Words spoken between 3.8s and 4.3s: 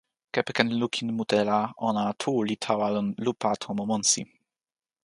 monsi.